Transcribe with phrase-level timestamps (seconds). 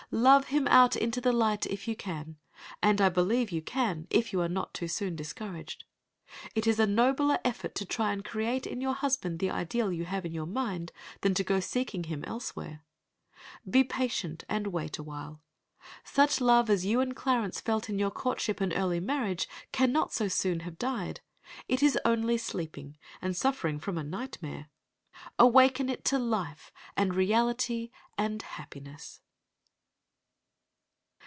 [0.13, 2.35] Love him out into the light if you can
[2.83, 5.85] and I believe you can if you are not too soon discouraged.
[6.53, 10.03] It is a nobler effort to try and create in your husband the ideal you
[10.03, 10.91] have in your mind,
[11.21, 12.81] than to go seeking him elsewhere.
[13.69, 15.39] Be patient and wait awhile.
[16.03, 20.27] Such love as you and Clarence felt in your courtship and early marriage cannot so
[20.27, 21.21] soon have died.
[21.69, 24.67] It is only sleeping, and suffering from a nightmare.
[25.39, 29.21] Awaken it to life and reality and happiness.